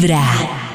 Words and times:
Vibra. 0.00 0.22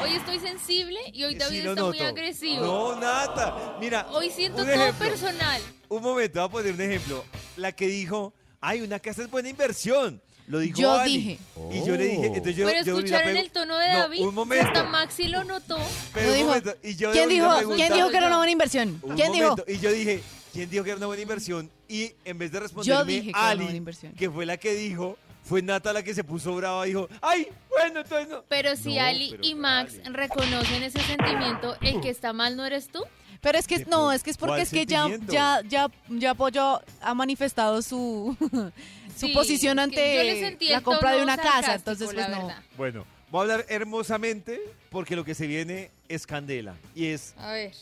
Hoy 0.02 0.12
estoy 0.16 0.38
sensible 0.38 0.98
y 1.14 1.24
hoy 1.24 1.34
David 1.34 1.62
Sí, 1.62 1.66
está 1.66 1.82
muy 1.84 1.98
noto. 1.98 2.08
agresivo. 2.10 2.60
No, 2.66 3.00
Nata. 3.00 3.76
Mira. 3.80 4.06
Hoy 4.12 4.28
siento 4.30 4.58
un 4.60 4.66
todo 4.68 4.74
ejemplo. 4.76 5.08
personal. 5.08 5.62
Un 5.88 6.02
momento, 6.02 6.40
voy 6.40 6.46
a 6.48 6.52
poner 6.52 6.74
un 6.74 6.80
ejemplo. 6.82 7.24
La 7.56 7.72
que 7.72 7.86
dijo, 7.86 8.34
ay, 8.60 8.82
una 8.82 8.98
casa 8.98 9.22
es 9.22 9.30
buena 9.30 9.48
inversión. 9.48 10.20
Lo 10.46 10.58
dijo 10.58 10.78
Yo 10.78 10.92
Ali. 10.92 11.16
dije. 11.16 11.38
Y 11.72 11.86
yo 11.86 11.96
le 11.96 12.04
dije, 12.04 12.26
entonces 12.26 12.54
yo, 12.56 12.66
Pero 12.66 12.84
yo 12.84 12.98
escucharon 12.98 13.34
el 13.34 13.50
tono 13.50 13.78
de 13.78 13.92
No, 13.94 13.98
David. 14.00 14.20
un 14.26 14.34
momento. 14.34 14.66
Hasta 14.66 14.84
Maxi 14.84 15.28
lo 15.28 15.42
notó. 15.44 15.78
Pero 16.12 16.26
No 16.26 16.32
un 16.32 16.36
dijo. 16.36 16.48
momento. 16.48 16.74
Y 16.82 16.96
yo 16.96 17.12
¿Quién 17.12 17.28
dijo, 17.30 17.48
¿Quién 17.76 17.92
dijo 17.94 18.10
que 18.10 18.16
era 18.18 18.26
una 18.26 18.36
buena 18.36 18.52
inversión? 18.52 19.00
Un 19.02 19.14
¿Quién 19.16 19.32
dijo? 19.32 19.48
momento. 19.50 19.64
Y 19.72 19.78
yo 19.78 19.90
dije, 19.90 20.22
¿quién 20.52 20.68
dijo 20.68 20.84
que 20.84 20.90
era 20.90 20.98
una 20.98 21.06
buena 21.06 21.22
inversión? 21.22 21.70
Y 21.88 22.12
en 22.26 22.36
vez 22.36 22.52
de 22.52 22.60
responderme 22.60 23.10
dije 23.10 23.22
que 23.24 23.30
era 23.30 23.38
una 23.40 23.48
Ali, 23.48 23.62
buena 23.62 23.76
inversión. 23.78 24.12
que 24.12 24.30
fue 24.30 24.44
la 24.44 24.58
que 24.58 24.74
dijo, 24.74 25.16
fue 25.44 25.62
Nata 25.62 25.92
la 25.92 26.02
que 26.02 26.14
se 26.14 26.24
puso 26.24 26.54
brava 26.56 26.84
y 26.86 26.90
dijo, 26.90 27.08
ay, 27.20 27.48
bueno, 27.68 28.00
entonces 28.00 28.28
no. 28.28 28.42
Pero 28.48 28.74
si 28.76 28.96
No, 28.96 29.02
Ali 29.04 29.30
pero 29.32 29.44
y 29.44 29.54
Max 29.54 29.94
Ali. 30.04 30.14
reconocen 30.16 30.82
ese 30.82 31.00
sentimiento, 31.00 31.76
el 31.82 32.00
que 32.00 32.08
está 32.08 32.32
mal 32.32 32.56
no 32.56 32.64
eres 32.64 32.88
tú. 32.88 33.04
Pero 33.40 33.58
es 33.58 33.66
que 33.66 33.78
¿Qué 33.80 33.84
no, 33.90 34.10
es 34.10 34.22
que 34.22 34.30
es 34.30 34.38
porque 34.38 34.52
¿Cuál 34.52 34.60
es 34.62 34.70
que 34.70 34.86
ya, 34.86 35.06
ya, 35.28 35.60
ya, 35.68 35.90
ya 36.08 36.34
Pollo 36.34 36.80
ha 37.02 37.14
manifestado 37.14 37.82
su, 37.82 38.34
su 39.18 39.26
Sí, 39.26 39.34
posición 39.34 39.78
ante 39.78 40.56
la 40.70 40.80
compra 40.80 41.12
de 41.12 41.22
una 41.22 41.36
casa, 41.36 41.74
entonces 41.74 42.10
pues 42.12 42.26
no. 42.28 42.46
verdad. 42.46 42.62
Bueno, 42.78 43.04
voy 43.30 43.40
a 43.40 43.42
hablar 43.42 43.66
hermosamente 43.68 44.60
porque 44.88 45.14
lo 45.14 45.24
que 45.24 45.34
se 45.34 45.46
viene 45.46 45.90
es 46.08 46.26
candela. 46.26 46.74
Y 46.94 47.06
es, 47.08 47.34
A 47.36 47.52
ver. 47.52 47.72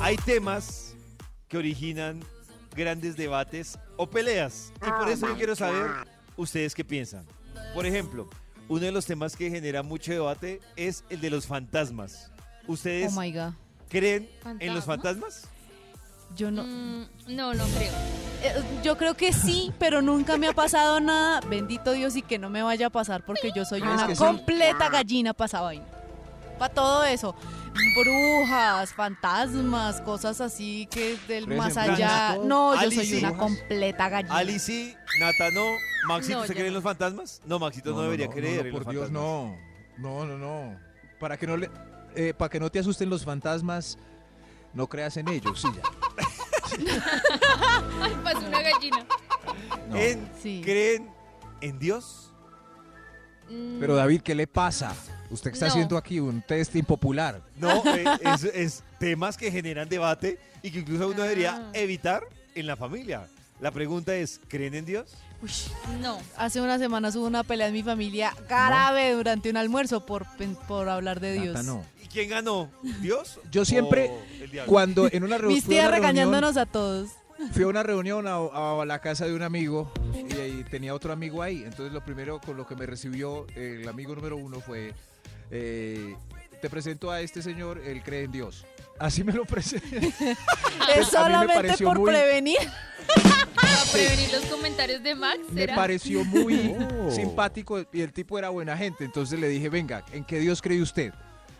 hay 0.00 0.16
temas 0.16 0.94
que 1.48 1.58
originan 1.58 2.24
grandes 2.74 3.14
debates 3.16 3.78
o 3.98 4.08
peleas. 4.08 4.72
Y 4.86 4.90
por 4.90 5.10
eso 5.10 5.26
yo 5.28 5.36
quiero 5.36 5.54
saber 5.54 5.90
ustedes 6.36 6.74
qué 6.74 6.84
piensan. 6.84 7.24
Por 7.74 7.86
ejemplo, 7.86 8.28
uno 8.68 8.80
de 8.84 8.92
los 8.92 9.06
temas 9.06 9.36
que 9.36 9.50
genera 9.50 9.82
mucho 9.82 10.12
debate 10.12 10.60
es 10.76 11.04
el 11.10 11.20
de 11.20 11.30
los 11.30 11.46
fantasmas. 11.46 12.30
¿Ustedes 12.66 13.12
Oh 13.16 13.20
my 13.20 13.32
god. 13.32 13.52
creen 13.88 14.28
en 14.58 14.74
los 14.74 14.84
¿Fantasmas? 14.84 15.46
Yo 16.36 16.50
no, 16.50 16.64
Mm, 16.64 17.06
no, 17.28 17.54
no 17.54 17.64
creo. 17.66 17.92
eh, 18.42 18.62
yo 18.82 18.98
creo 18.98 19.14
que 19.14 19.32
sí, 19.32 19.72
pero 19.78 20.02
nunca 20.02 20.36
me 20.36 20.48
ha 20.48 20.52
pasado 20.52 20.98
nada. 21.00 21.40
Bendito 21.48 21.92
Dios 21.92 22.16
y 22.16 22.22
que 22.22 22.38
no 22.38 22.50
me 22.50 22.62
vaya 22.62 22.88
a 22.88 22.90
pasar 22.90 23.24
porque 23.24 23.52
yo 23.54 23.64
soy 23.64 23.78
es 23.80 23.86
una 23.86 24.08
sí. 24.08 24.16
completa 24.16 24.88
gallina 24.90 25.32
para 25.32 25.46
esa 25.46 25.60
vaina. 25.60 25.84
Para 26.58 26.74
todo 26.74 27.04
eso. 27.04 27.36
Brujas, 27.94 28.92
fantasmas, 28.94 30.00
cosas 30.02 30.40
así 30.40 30.86
que 30.90 31.16
del 31.28 31.44
¿Crees 31.46 31.58
más 31.58 31.76
en 31.76 31.90
allá. 31.90 32.36
No, 32.44 32.74
yo 32.74 32.80
Ali 32.80 32.96
soy 32.96 33.06
sí. 33.06 33.18
una 33.18 33.36
completa 33.36 34.08
gallina. 34.08 34.36
Ali 34.36 34.58
sí, 34.58 34.94
Nata 35.20 35.50
no, 35.52 35.64
Maxito, 36.08 36.36
No, 36.38 36.42
¿usted 36.42 36.54
yo 36.54 36.58
cree 36.58 36.66
en 36.68 36.72
no. 36.72 36.76
los 36.78 36.84
fantasmas? 36.84 37.40
No, 37.44 37.58
Maxito 37.58 37.90
no, 37.92 38.02
debería 38.02 38.28
creer 38.28 38.62
no, 38.62 38.66
en 38.68 38.72
los 38.74 38.84
por 38.84 38.92
Dios, 38.92 39.04
fantasmas. 39.08 39.22
no. 39.22 39.56
No, 39.98 40.26
no, 40.26 40.36
no. 40.38 40.78
Para 41.18 41.36
que 41.38 41.46
no 41.46 41.56
le, 41.56 41.70
eh, 42.14 42.34
para 42.34 42.48
que 42.50 42.60
no 42.60 42.70
te 42.70 42.78
asusten 42.78 43.08
los 43.08 43.24
fantasmas, 43.24 43.98
no 44.74 44.86
creas 44.88 45.16
en 45.16 45.28
ellos, 45.28 45.60
sí 45.60 45.68
ya. 45.74 45.82
Ay, 48.02 48.16
pasó 48.22 48.40
una 48.46 48.60
gallina. 48.60 49.06
No. 49.88 49.96
¿En- 49.96 50.30
Sí. 50.42 50.60
¿Creen 50.64 51.10
en 51.60 51.78
Dios? 51.78 52.32
Mm, 53.48 53.78
Pero 53.80 53.94
David, 53.96 54.20
¿qué 54.22 54.34
le 54.34 54.46
pasa? 54.46 54.94
Usted 55.30 55.52
está 55.52 55.66
No. 55.66 55.72
haciendo 55.72 55.96
aquí 55.96 56.20
un 56.20 56.42
test 56.42 56.74
impopular. 56.76 57.40
No, 57.56 57.82
eh, 57.94 58.04
es, 58.20 58.44
es 58.44 58.82
temas 58.98 59.36
que 59.36 59.50
generan 59.50 59.88
debate 59.88 60.38
y 60.62 60.70
que 60.70 60.80
incluso 60.80 61.08
uno 61.08 61.22
debería 61.22 61.56
Ah. 61.56 61.70
evitar 61.74 62.22
en 62.54 62.66
la 62.66 62.76
familia. 62.76 63.26
La 63.60 63.70
pregunta 63.70 64.14
es, 64.14 64.40
¿creen 64.48 64.74
en 64.74 64.84
Dios? 64.84 65.14
No. 66.00 66.18
Hace 66.36 66.60
unas 66.60 66.80
semanas 66.80 67.14
hubo 67.16 67.26
una 67.26 67.42
pelea 67.42 67.68
en 67.68 67.72
mi 67.72 67.82
familia 67.82 68.34
grave 68.48 69.12
durante 69.12 69.50
un 69.50 69.56
almuerzo 69.56 70.04
por, 70.04 70.26
por 70.66 70.88
hablar 70.88 71.20
de 71.20 71.32
Dios. 71.32 71.54
Nata, 71.54 71.62
no. 71.62 71.84
¿Y 72.02 72.08
quién 72.08 72.28
ganó? 72.30 72.70
¿Dios? 73.00 73.38
Yo 73.50 73.64
siempre, 73.64 74.10
o? 74.10 74.66
Cuando 74.66 75.08
en 75.10 75.24
una, 75.24 75.38
Mis 75.40 75.64
tías 75.64 75.86
una 75.88 75.96
reunión- 75.96 76.02
regañándonos 76.02 76.56
a 76.56 76.66
todos. 76.66 77.10
Fui 77.52 77.64
a 77.64 77.66
una 77.66 77.82
reunión 77.82 78.26
a, 78.26 78.36
a 78.80 78.84
la 78.86 78.98
casa 79.00 79.26
de 79.26 79.34
un 79.34 79.42
amigo 79.42 79.92
y, 80.14 80.32
ahí 80.40 80.64
tenía 80.70 80.94
otro 80.94 81.12
amigo 81.12 81.42
ahí. 81.42 81.64
Entonces 81.64 81.92
lo 81.92 82.02
primero 82.02 82.40
con 82.40 82.56
lo 82.56 82.66
que 82.66 82.74
me 82.74 82.86
recibió 82.86 83.46
el 83.54 83.86
amigo 83.88 84.14
número 84.14 84.38
uno 84.38 84.60
fue, 84.60 84.94
eh, 85.50 86.14
te 86.60 86.70
presento 86.70 87.10
a 87.10 87.20
este 87.20 87.42
señor, 87.42 87.78
él 87.78 88.02
cree 88.02 88.24
en 88.24 88.32
Dios. 88.32 88.64
Así 88.98 89.22
me 89.24 89.32
lo 89.32 89.44
presenté. 89.44 89.98
Es 90.18 90.94
Pues, 90.94 91.08
solamente 91.08 91.54
pareció 91.54 91.88
por 91.88 91.98
muy- 91.98 92.10
prevenir. 92.10 92.58
Para 93.54 93.76
prevenir 93.92 94.32
los 94.32 94.44
comentarios 94.46 95.02
de 95.02 95.14
Max, 95.14 95.38
me 95.50 95.68
pareció 95.68 96.24
muy 96.24 96.74
Oh. 97.00 97.10
simpático 97.10 97.84
y 97.92 98.00
el 98.00 98.12
tipo 98.12 98.38
era 98.38 98.48
buena 98.50 98.76
gente. 98.76 99.04
Entonces 99.04 99.38
le 99.38 99.48
dije, 99.48 99.68
venga, 99.68 100.04
¿en 100.12 100.24
qué 100.24 100.38
Dios 100.38 100.62
cree 100.62 100.80
usted? 100.80 101.12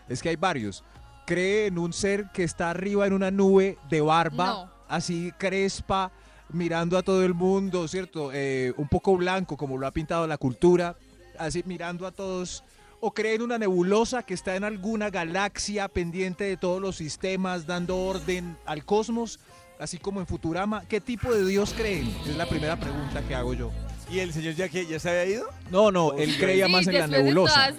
Es 0.09 0.21
que 0.21 0.29
hay 0.29 0.35
varios. 0.35 0.83
Cree 1.25 1.67
en 1.67 1.77
un 1.77 1.91
ser 1.93 2.27
que 2.33 2.43
está 2.43 2.69
arriba 2.69 3.05
en 3.05 3.13
una 3.13 3.31
nube 3.31 3.77
de 3.89 4.01
barba, 4.01 4.45
No. 4.47 4.71
así 4.87 5.31
crespa, 5.37 6.11
mirando 6.49 6.97
a 6.97 7.03
todo 7.03 7.23
el 7.25 7.33
mundo, 7.33 7.87
¿cierto? 7.87 8.31
Eh, 8.33 8.73
un 8.77 8.87
poco 8.87 9.17
blanco, 9.17 9.57
como 9.57 9.77
lo 9.77 9.85
ha 9.85 9.91
pintado 9.91 10.25
la 10.25 10.37
cultura, 10.37 10.95
así 11.37 11.61
mirando 11.65 12.07
a 12.07 12.11
todos. 12.11 12.63
O 12.99 13.13
cree 13.13 13.35
en 13.35 13.43
una 13.43 13.57
nebulosa 13.57 14.23
que 14.23 14.33
está 14.33 14.55
en 14.55 14.63
alguna 14.63 15.09
galaxia 15.09 15.87
pendiente 15.87 16.45
de 16.45 16.57
todos 16.57 16.81
los 16.81 16.95
sistemas, 16.95 17.67
dando 17.67 17.97
orden 17.97 18.57
al 18.65 18.85
cosmos, 18.85 19.39
así 19.79 19.97
como 19.99 20.19
en 20.19 20.25
Futurama. 20.25 20.83
¿Qué 20.87 20.99
tipo 20.99 21.31
de 21.33 21.45
Dios 21.45 21.73
creen? 21.77 22.11
Es 22.27 22.35
la 22.35 22.47
primera 22.47 22.75
pregunta 22.75 23.21
que 23.27 23.35
hago 23.35 23.53
yo. 23.53 23.71
¿Y 24.09 24.19
el 24.19 24.33
señor 24.33 24.55
ya 24.55 24.69
que 24.69 24.85
ya 24.85 24.99
se 24.99 25.09
había 25.09 25.25
ido? 25.25 25.49
No, 25.69 25.91
no, 25.91 26.13
él 26.13 26.35
creía 26.37 26.65
Sí, 26.65 26.71
más 26.71 26.87
en 26.87 26.93
la 26.93 27.07
nebulosa. 27.07 27.69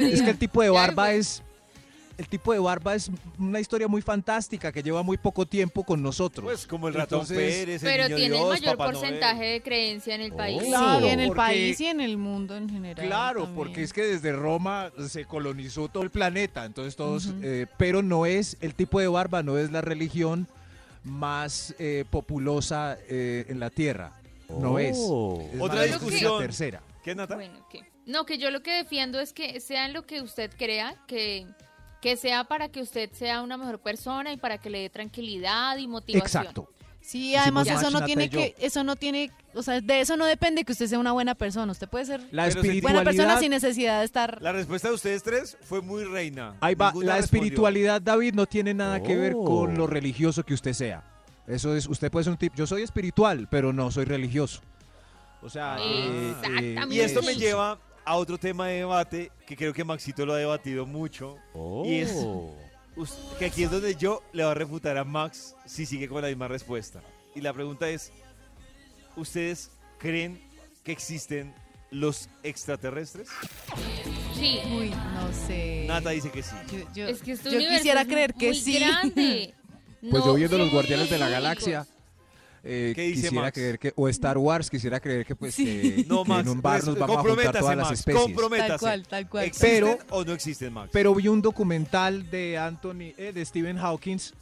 Es 0.00 0.22
que 0.22 0.30
el 0.30 0.38
tipo 0.38 0.62
de 0.62 0.70
barba 0.70 1.12
es 1.12 1.42
el 2.18 2.28
tipo 2.28 2.52
de 2.52 2.58
barba 2.58 2.94
es 2.96 3.10
una 3.38 3.60
historia 3.60 3.86
muy 3.88 4.02
fantástica 4.02 4.72
que 4.72 4.82
lleva 4.82 5.02
muy 5.02 5.16
poco 5.16 5.46
tiempo 5.46 5.84
con 5.84 6.02
nosotros. 6.02 6.44
Pues 6.44 6.66
como 6.66 6.88
el 6.88 6.94
ratón 6.94 7.20
Entonces- 7.20 7.36
Pérez, 7.54 7.82
el 7.82 7.88
Pero 7.88 8.04
niño 8.04 8.16
tiene 8.16 8.34
Dios, 8.36 8.44
el 8.56 8.60
mayor 8.60 8.76
Papá 8.76 8.92
Noel. 8.92 9.00
porcentaje 9.00 9.44
de 9.44 9.62
creencia 9.62 10.14
en 10.16 10.20
el 10.20 10.32
país. 10.32 10.60
Oh. 10.62 10.66
Claro, 10.66 11.00
sí, 11.06 11.12
en 11.12 11.20
el 11.20 11.26
porque- 11.28 11.36
país 11.38 11.80
y 11.80 11.86
en 11.86 12.00
el 12.00 12.16
mundo 12.18 12.56
en 12.56 12.68
general. 12.68 13.06
Claro, 13.06 13.44
también. 13.44 13.56
porque 13.56 13.82
es 13.84 13.92
que 13.92 14.02
desde 14.02 14.32
Roma 14.32 14.90
se 15.08 15.24
colonizó 15.24 15.88
todo 15.88 16.02
el 16.02 16.10
planeta, 16.10 16.64
entonces 16.64 16.96
todos, 16.96 17.32
eh, 17.42 17.66
pero 17.78 18.02
no 18.02 18.26
es 18.26 18.56
el 18.60 18.74
tipo 18.74 18.98
de 19.00 19.06
barba, 19.08 19.42
no 19.42 19.56
es 19.56 19.70
la 19.70 19.80
religión 19.80 20.48
más 21.04 21.74
eh, 21.78 22.04
populosa 22.10 22.98
eh, 23.08 23.46
en 23.48 23.60
la 23.60 23.70
tierra, 23.70 24.12
no 24.48 24.78
es. 24.78 24.96
Oh. 25.00 25.40
Es 25.54 25.60
Otra 25.60 25.82
discusión. 25.84 26.32
La 26.34 26.38
tercera. 26.40 26.82
¿Qué, 27.04 27.14
Nata? 27.14 27.36
Bueno, 27.36 27.64
¿qué? 27.70 27.84
No, 28.06 28.24
que 28.26 28.38
yo 28.38 28.50
lo 28.50 28.62
que 28.62 28.72
defiendo 28.72 29.20
es 29.20 29.32
que 29.32 29.60
sea 29.60 29.86
en 29.86 29.92
lo 29.92 30.02
que 30.06 30.20
usted 30.22 30.50
crea, 30.58 30.94
que, 31.06 31.46
que 32.00 32.16
sea 32.16 32.44
para 32.44 32.68
que 32.68 32.80
usted 32.80 33.10
sea 33.12 33.42
una 33.42 33.56
mejor 33.56 33.78
persona 33.80 34.32
y 34.32 34.36
para 34.36 34.58
que 34.58 34.70
le 34.70 34.80
dé 34.80 34.90
tranquilidad 34.90 35.76
y 35.78 35.86
motivación. 35.88 36.42
Exacto. 36.44 36.70
Sí, 37.00 37.34
además 37.36 37.66
Hicimos 37.66 37.82
eso 37.84 37.90
no 37.90 38.04
tiene 38.04 38.28
que, 38.28 38.54
eso 38.58 38.84
no 38.84 38.94
tiene, 38.96 39.30
o 39.54 39.62
sea, 39.62 39.80
de 39.80 40.00
eso 40.00 40.16
no 40.18 40.26
depende 40.26 40.64
que 40.64 40.72
usted 40.72 40.88
sea 40.88 40.98
una 40.98 41.12
buena 41.12 41.34
persona. 41.34 41.72
Usted 41.72 41.88
puede 41.88 42.04
ser 42.04 42.20
La 42.32 42.50
buena 42.82 43.02
persona 43.02 43.38
sin 43.38 43.50
necesidad 43.50 44.00
de 44.00 44.04
estar. 44.04 44.42
La 44.42 44.52
respuesta 44.52 44.88
de 44.88 44.94
ustedes 44.94 45.22
tres 45.22 45.56
fue 45.62 45.80
muy 45.80 46.04
reina. 46.04 46.56
Ahí 46.60 46.74
va, 46.74 46.88
Ninguna 46.88 47.06
la 47.06 47.16
respondió. 47.16 47.44
espiritualidad, 47.44 48.02
David, 48.02 48.34
no 48.34 48.44
tiene 48.46 48.74
nada 48.74 49.02
que 49.02 49.16
ver 49.16 49.32
Oh. 49.36 49.44
con 49.44 49.78
lo 49.78 49.86
religioso 49.86 50.42
que 50.44 50.52
usted 50.52 50.74
sea. 50.74 51.02
Eso 51.46 51.74
es, 51.74 51.86
usted 51.88 52.10
puede 52.10 52.24
ser 52.24 52.32
un 52.32 52.38
tipo, 52.38 52.54
yo 52.56 52.66
soy 52.66 52.82
espiritual, 52.82 53.48
pero 53.50 53.72
no 53.72 53.90
soy 53.90 54.04
religioso. 54.04 54.60
O 55.40 55.48
sea, 55.48 55.76
Ah. 55.76 55.80
eh, 55.80 56.30
Exactamente. 56.36 56.94
Y 56.94 57.00
esto 57.00 57.22
me 57.22 57.34
lleva 57.36 57.78
a 58.08 58.16
otro 58.16 58.38
tema 58.38 58.68
de 58.68 58.76
debate 58.78 59.30
que 59.46 59.56
creo 59.56 59.72
que 59.74 59.84
Maxito 59.84 60.24
lo 60.24 60.32
ha 60.32 60.38
debatido 60.38 60.86
mucho. 60.86 61.36
Y 61.84 61.98
es 61.98 62.12
us- 62.96 63.18
que 63.38 63.44
aquí 63.46 63.62
es 63.64 63.70
donde 63.70 63.94
yo 63.94 64.22
le 64.32 64.42
voy 64.44 64.50
a 64.52 64.54
refutar 64.54 64.96
a 64.96 65.04
Max 65.04 65.54
si 65.66 65.84
sigue 65.86 66.08
con 66.08 66.22
la 66.22 66.28
misma 66.28 66.48
respuesta. 66.48 67.02
Y 67.34 67.40
la 67.42 67.52
pregunta 67.52 67.88
es, 67.88 68.10
¿ustedes 69.16 69.70
creen 69.98 70.40
que 70.84 70.92
existen 70.92 71.54
los 71.90 72.28
extraterrestres? 72.42 73.28
Sí. 74.34 74.60
Uy, 74.76 74.90
no 74.90 75.32
sé. 75.46 75.84
Nata 75.86 76.10
dice 76.10 76.30
que 76.30 76.42
sí. 76.42 76.54
Yo, 76.72 76.78
yo- 76.94 77.08
Es 77.08 77.20
que 77.22 77.32
este 77.32 77.50
yo 77.50 77.58
quisiera 77.58 78.02
es 78.02 78.08
creer 78.08 78.34
que 78.34 78.46
muy 78.48 78.56
sí. 78.60 78.78
grande. 78.78 79.54
Pues 80.00 80.12
No 80.12 80.26
yo 80.26 80.34
viendo 80.34 80.58
los 80.58 80.70
Guardianes 80.70 81.10
de 81.10 81.18
la 81.18 81.28
Galaxia. 81.28 81.86
Eh, 82.70 82.92
¿Qué 82.94 83.02
dice 83.02 83.22
quisiera 83.22 83.42
Max? 83.46 83.54
creer 83.54 83.78
que, 83.78 83.92
o 83.96 84.08
Star 84.08 84.36
Wars, 84.38 84.68
quisiera 84.68 85.00
creer 85.00 85.24
que 85.24 85.34
pues 85.34 85.54
Sí. 85.54 85.64
que- 85.64 86.04
No, 86.08 86.22
que 86.24 86.28
Max, 86.28 86.42
en 86.46 86.48
un 86.52 86.60
bar 86.62 86.84
nos 86.84 86.98
vamos 86.98 87.16
a 87.16 87.20
juntar 87.22 87.58
todas 87.58 87.76
las 87.76 87.86
Max, 87.88 87.98
especies. 88.00 88.22
comprométase. 88.22 88.68
Tal 88.68 88.78
cual, 88.78 89.06
tal 89.08 89.28
cual. 89.28 89.44
¿Existen 89.46 89.70
Pero- 89.70 89.98
o 90.10 90.24
no 90.24 90.32
existen, 90.32 90.72
Max? 90.72 90.90
Pero 90.92 91.14
vi 91.14 91.28
un 91.28 91.40
documental 91.42 92.30
de 92.30 92.58
Anthony, 92.58 93.14
eh, 93.16 93.32
de 93.34 93.44
Stephen 93.44 93.78
Hawkins, 93.78 94.34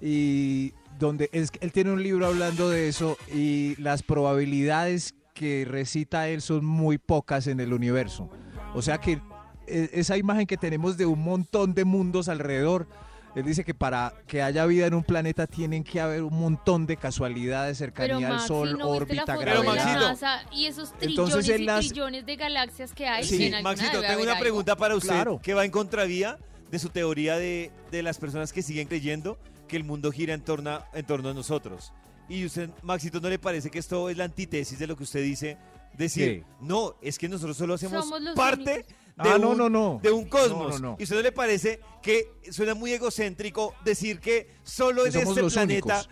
y 0.00 0.72
donde 0.98 1.28
es, 1.32 1.50
él 1.60 1.72
tiene 1.72 1.92
un 1.92 2.02
libro 2.02 2.26
hablando 2.26 2.68
de 2.70 2.88
eso, 2.88 3.16
y 3.34 3.74
las 3.80 4.02
probabilidades 4.02 5.14
que 5.34 5.64
recita 5.66 6.28
él 6.28 6.42
son 6.42 6.64
muy 6.64 6.98
pocas 6.98 7.46
en 7.46 7.60
el 7.60 7.72
universo. 7.72 8.28
O 8.74 8.82
sea 8.82 8.98
que 8.98 9.20
eh, 9.66 9.88
esa 9.94 10.16
imagen 10.18 10.46
que 10.46 10.56
tenemos 10.56 10.96
de 10.96 11.06
un 11.06 11.20
montón 11.22 11.74
de 11.74 11.84
mundos 11.84 12.28
alrededor 12.28 12.86
Él 13.34 13.44
dice 13.44 13.64
que 13.64 13.74
para 13.74 14.12
que 14.26 14.42
haya 14.42 14.66
vida 14.66 14.86
en 14.86 14.94
un 14.94 15.04
planeta 15.04 15.46
tienen 15.46 15.84
que 15.84 16.00
haber 16.00 16.22
un 16.22 16.36
montón 16.36 16.86
de 16.86 16.96
casualidades, 16.96 17.78
Pero 17.78 17.92
cercanía 17.92 18.26
al 18.26 18.32
Maxi, 18.34 18.48
Sol, 18.48 18.76
¿no 18.78 18.88
órbita, 18.88 19.24
Pero, 19.38 19.62
gravedad. 19.62 20.42
Y 20.52 20.66
esos 20.66 20.92
Entonces, 21.00 21.46
trillones 21.46 21.48
en 21.50 21.60
y 21.60 21.64
las- 21.64 21.86
trillones 21.86 22.26
de 22.26 22.36
galaxias 22.36 22.92
que 22.92 23.06
hay? 23.06 23.24
Sí, 23.24 23.46
en 23.46 23.62
Maxito, 23.62 23.92
tengo 24.00 24.04
haber 24.06 24.22
una 24.22 24.32
algo. 24.32 24.40
pregunta 24.42 24.76
para 24.76 24.96
usted 24.96 25.10
Claro. 25.10 25.40
que 25.42 25.54
va 25.54 25.64
en 25.64 25.70
contravía 25.70 26.38
de 26.70 26.78
su 26.78 26.88
teoría 26.88 27.36
de, 27.36 27.70
de 27.92 28.02
las 28.02 28.18
personas 28.18 28.52
que 28.52 28.62
siguen 28.62 28.88
creyendo 28.88 29.38
que 29.68 29.76
el 29.76 29.84
mundo 29.84 30.10
gira 30.10 30.34
en 30.34 30.40
torno, 30.42 30.82
en 30.92 31.06
torno 31.06 31.28
a 31.28 31.34
nosotros. 31.34 31.92
Y 32.28 32.44
usted, 32.44 32.70
Maxito, 32.82 33.20
¿no 33.20 33.28
le 33.28 33.38
parece 33.38 33.70
que 33.70 33.78
esto 33.78 34.08
es 34.10 34.16
la 34.16 34.24
antítesis 34.24 34.78
de 34.78 34.86
lo 34.88 34.96
que 34.96 35.04
usted 35.04 35.22
dice? 35.22 35.56
Decir, 35.96 36.40
¿Qué? 36.40 36.44
no, 36.60 36.94
es 37.02 37.18
que 37.18 37.28
nosotros 37.28 37.56
solo 37.56 37.74
hacemos 37.74 38.08
parte 38.36 38.72
únicos. 38.86 38.94
De, 39.22 39.30
Ah, 39.30 39.38
no, 39.38 39.50
un, 39.50 39.58
no, 39.58 39.68
no. 39.70 40.00
de 40.02 40.10
un 40.10 40.24
cosmos. 40.28 40.72
No, 40.74 40.78
no, 40.78 40.90
no. 40.92 40.96
¿Y 40.98 41.04
usted 41.04 41.16
no 41.16 41.22
le 41.22 41.32
parece 41.32 41.80
que 42.02 42.32
suena 42.50 42.74
muy 42.74 42.92
egocéntrico 42.92 43.74
decir 43.84 44.20
que 44.20 44.48
solo 44.62 45.06
en 45.06 45.14
este 45.16 45.42
planeta, 45.44 46.02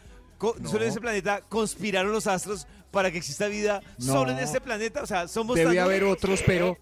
No. 0.61 0.69
solo 0.69 0.83
en 0.83 0.89
este 0.89 1.01
planeta 1.01 1.41
conspiraron 1.49 2.13
los 2.13 2.27
astros 2.27 2.67
para 2.91 3.11
que 3.11 3.19
exista 3.19 3.49
vida 3.49 3.83
solo 3.99 4.31
en 4.31 4.37
No. 4.37 4.43
este 4.43 4.61
planeta? 4.61 5.03
O 5.03 5.07
sea, 5.07 5.29
somos 5.29 5.57
Debe 5.57 5.75
tan- 5.77 5.85
haber 5.85 6.05
otros, 6.05 6.43
pero 6.47 6.77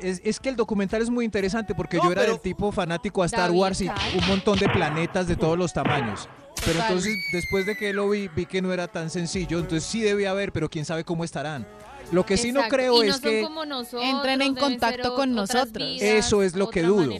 es, 0.00 0.20
es 0.24 0.38
que 0.40 0.48
el 0.48 0.56
documental 0.56 1.02
es 1.02 1.10
muy 1.10 1.24
interesante 1.24 1.74
porque 1.74 1.96
No, 1.98 2.04
yo 2.04 2.12
era 2.12 2.20
pero- 2.22 2.32
del 2.34 2.40
tipo 2.42 2.70
fanático 2.72 3.22
a 3.22 3.26
Star 3.26 3.48
David, 3.48 3.58
Wars 3.60 3.80
y 3.80 3.88
un 3.88 4.26
montón 4.28 4.58
de 4.58 4.68
planetas 4.68 5.26
de 5.26 5.36
todos 5.36 5.58
los 5.58 5.72
tamaños. 5.72 6.28
Pero 6.64 6.78
entonces, 6.80 7.16
después 7.32 7.64
de 7.64 7.74
que 7.76 7.92
lo 7.92 8.08
vi, 8.10 8.28
vi 8.28 8.44
que 8.44 8.60
no 8.60 8.72
era 8.72 8.86
tan 8.86 9.08
sencillo. 9.08 9.58
Entonces 9.58 9.88
sí 9.88 10.00
debía 10.02 10.30
haber, 10.30 10.52
pero 10.52 10.68
quién 10.68 10.84
sabe 10.84 11.04
cómo 11.04 11.24
estarán. 11.24 11.66
Lo 12.12 12.26
que 12.26 12.36
sí 12.36 12.50
no 12.52 12.62
creo 12.68 13.04
y 13.04 13.06
no 13.08 13.14
es 13.14 13.20
son 13.20 13.30
que 13.30 13.42
como 13.42 13.64
nosotros, 13.64 14.02
entren 14.04 14.42
en 14.42 14.54
contacto 14.54 15.14
con 15.14 15.32
nosotros. 15.34 15.88
vidas, 15.88 16.02
Eso 16.02 16.42
es 16.42 16.56
lo 16.56 16.68
que 16.68 16.82
dudo. 16.82 17.12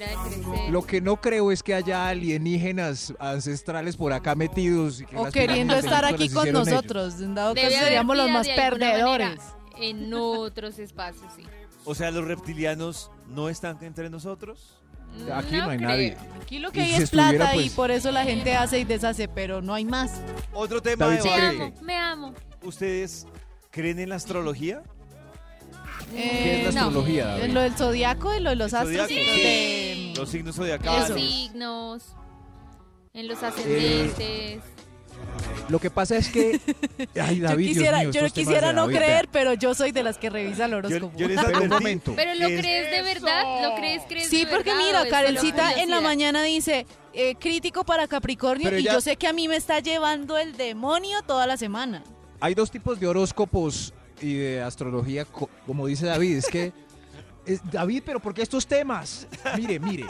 lo 0.71 0.83
que 0.87 1.01
no 1.01 1.21
creo 1.21 1.53
es 1.53 1.63
que 1.63 1.75
haya 1.75 2.09
alienígenas 2.09 3.15
ancestrales 3.21 3.97
por 3.97 4.13
acá 4.13 4.35
metidos 4.35 5.01
y 5.01 5.07
que 5.07 5.17
O 5.17 5.31
queriendo 5.31 5.75
estar 5.77 6.05
aquí 6.05 6.29
con 6.29 6.51
nosotros. 6.53 7.21
En 7.21 7.35
dado 7.35 7.51
haber 7.51 7.73
seríamos 7.73 8.17
los 8.17 8.31
más 8.31 8.49
perdedores. 8.49 9.29
manera 9.39 9.57
En 9.81 10.13
otros 10.13 10.79
espacios, 10.79 11.33
sí. 11.37 11.45
O 11.85 11.95
sea, 11.95 12.11
los 12.11 12.25
reptilianos 12.27 13.11
no 13.29 13.49
están 13.49 13.79
entre 13.83 14.11
nosotros. 14.11 14.77
Aquí 15.35 15.57
no 15.57 15.71
hay 15.71 15.79
creo. 15.79 15.89
nadie. 15.89 16.17
Aquí 16.43 16.59
lo 16.59 16.69
Y 16.69 16.73
que 16.73 16.81
hay 16.83 16.95
si 16.97 17.03
es 17.03 17.11
plata 17.11 17.55
y 17.57 17.61
pues- 17.61 17.73
por 17.73 17.91
eso 17.91 18.13
la 18.13 18.25
gente 18.25 18.55
hace 18.55 18.79
y 18.81 18.85
deshace, 18.85 19.27
pero 19.29 19.61
no 19.63 19.73
hay 19.75 19.85
más. 19.85 20.21
Otro 20.53 20.81
tema 20.83 21.07
David, 21.07 21.23
de 21.23 21.31
Me 21.31 21.41
amo, 21.65 21.73
me 21.83 21.97
amo. 21.97 22.35
¿Ustedes 22.63 23.27
creen 23.71 23.99
en 23.99 24.09
la 24.09 24.17
astrología? 24.17 24.83
¿Qué 26.13 26.59
es 26.59 26.63
la 26.65 26.71
Eh, 26.71 26.73
no. 26.75 26.81
astrología, 26.89 27.27
David? 27.27 27.45
En 27.45 27.55
lo 27.55 27.61
del 27.61 27.75
zodiaco 27.77 28.35
y 28.35 28.41
lo 28.41 28.51
de 28.51 28.57
los 28.57 28.75
astros. 28.75 28.93
zodiaco, 29.09 29.13
y 29.13 29.17
lo 29.27 29.33
sí. 29.35 29.41
de- 29.43 30.13
Los 30.17 30.29
signos 30.29 30.33
En 30.33 30.45
los 30.47 30.57
zodiacales. 30.57 31.23
signos, 31.23 32.03
en 33.15 33.21
Eh, 33.25 33.29
los 33.29 33.43
ascendentes. 33.43 34.63
Lo 35.69 35.79
que 35.79 35.91
pasa 35.91 36.17
es 36.17 36.29
que. 36.31 36.59
Ay, 37.21 37.39
Yo 37.39 37.45
David, 37.49 37.65
Dios 37.67 37.77
quisiera, 37.77 37.99
mío, 38.01 38.11
yo 38.11 38.21
estos 38.21 38.33
temas 38.33 38.33
quisiera 38.33 38.69
de 38.69 38.75
no 38.75 38.83
David, 38.83 38.97
creer, 38.97 39.23
vea. 39.27 39.33
pero 39.33 39.53
yo 39.55 39.75
soy 39.75 39.93
de 39.93 40.03
las 40.03 40.19
que 40.19 40.31
revisa 40.31 40.65
el 40.65 40.71
Yo, 40.73 40.77
horóscopo. 40.79 41.17
yo 41.17 41.29
les 41.29 41.37
Pero 41.37 41.49
un 41.49 41.55
advertí 41.57 41.69
momento. 41.75 42.13
Pero 42.17 42.35
lo 42.35 42.47
es- 42.47 42.61
crees 42.61 42.91
de 42.91 43.03
verdad, 43.03 43.63
lo 43.69 43.75
crees, 43.77 44.03
crees 44.09 44.29
Sí, 44.29 44.45
de 44.45 44.51
porque 44.51 44.71
verdad, 44.71 44.83
o 44.83 44.87
mira, 44.87 44.99
es 45.03 45.05
solo 45.05 45.11
Karencita 45.11 45.63
en 45.63 45.91
la 45.91 45.97
curiosidad? 45.99 46.03
mañana 46.03 46.43
dice 46.43 46.87
eh, 47.13 47.35
crítico 47.37 47.85
para 47.85 48.09
Capricornio 48.09 48.65
Pero 48.65 48.79
y 48.79 48.81
ella- 48.83 48.95
yo 48.95 49.01
sé 49.01 49.17
que 49.17 49.27
a 49.29 49.33
mí 49.33 49.47
me 49.49 49.57
está 49.57 49.79
llevando 49.81 50.39
el 50.39 50.57
demonio 50.57 51.23
toda 51.23 51.47
la 51.47 51.57
semana. 51.57 52.03
Hay 52.41 52.55
dos 52.55 52.71
tipos 52.71 52.99
de 52.99 53.07
horóscopos 53.07 53.93
y 54.21 54.35
de 54.35 54.63
astrología, 54.63 55.25
co- 55.25 55.51
como 55.67 55.87
dice 55.87 56.07
David. 56.07 56.37
Es 56.39 56.47
que. 56.47 56.73
es- 57.47 57.61
David, 57.71 58.03
pero 58.05 58.21
¿por 58.21 58.33
qué 58.35 58.43
estos 58.43 58.67
temas? 58.67 59.27
Mire, 59.57 59.79
mire. 59.79 60.07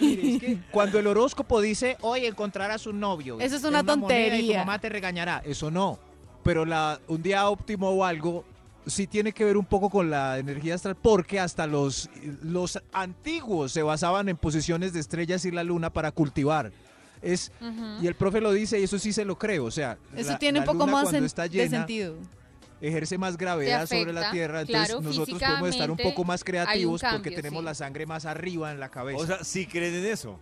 mire, 0.00 0.34
es 0.34 0.40
que 0.40 0.58
cuando 0.70 0.98
el 0.98 1.06
horóscopo 1.06 1.60
dice, 1.60 1.96
hoy 2.02 2.26
encontrarás 2.26 2.86
un 2.86 3.00
novio. 3.00 3.38
Eso 3.40 3.56
es 3.56 3.64
una 3.64 3.82
moneda 3.82 3.92
Y 3.92 3.96
tu 3.96 4.00
tontería. 4.00 4.58
mamá 4.60 4.78
te 4.78 4.88
regañará. 4.88 5.42
Eso 5.44 5.70
no. 5.70 5.98
Pero 6.42 6.64
la, 6.64 7.00
un 7.08 7.22
día 7.22 7.48
óptimo 7.48 7.88
o 7.90 8.04
algo 8.04 8.44
sí 8.86 9.06
tiene 9.06 9.32
que 9.32 9.44
ver 9.44 9.56
un 9.56 9.64
poco 9.64 9.88
con 9.88 10.10
la 10.10 10.38
energía 10.38 10.74
astral, 10.74 10.94
porque 10.94 11.40
hasta 11.40 11.66
los, 11.66 12.10
los 12.42 12.78
antiguos 12.92 13.72
se 13.72 13.82
basaban 13.82 14.28
en 14.28 14.36
posiciones 14.36 14.92
de 14.92 15.00
estrellas 15.00 15.44
y 15.46 15.50
la 15.50 15.64
luna 15.64 15.88
para 15.90 16.10
cultivar. 16.12 16.70
Es, 17.24 17.50
y 18.02 18.06
el 18.06 18.14
profe 18.14 18.40
lo 18.40 18.52
dice 18.52 18.78
y 18.78 18.84
eso 18.84 18.98
sí 18.98 19.12
se 19.12 19.24
lo 19.24 19.38
creo. 19.38 19.64
O 19.64 19.70
sea, 19.70 19.96
Eso 20.16 20.32
la- 20.32 20.38
tiene 20.38 20.58
un 20.60 20.64
poco 20.64 20.80
luna 20.80 20.92
más 20.92 21.02
cuando 21.04 21.20
sen- 21.20 21.24
está 21.24 21.48
de 21.48 21.68
sentido. 21.68 22.16
ejerce 22.80 23.16
más 23.16 23.38
gravedad 23.38 23.86
sobre 23.88 24.12
la 24.12 24.30
Tierra, 24.30 24.60
entonces 24.60 24.88
claro, 24.88 25.00
nosotros 25.00 25.40
podemos 25.40 25.68
estar 25.70 25.90
un 25.90 25.96
poco 25.96 26.22
más 26.24 26.44
creativos 26.44 27.00
porque 27.10 27.30
tenemos 27.30 27.60
sí. 27.60 27.64
la 27.64 27.74
sangre 27.74 28.04
más 28.04 28.26
arriba 28.26 28.72
en 28.72 28.78
la 28.80 28.90
cabeza. 28.90 29.22
O 29.22 29.26
sea, 29.26 29.42
sí 29.42 29.66
creen 29.66 29.94
en 29.94 30.04
eso. 30.04 30.38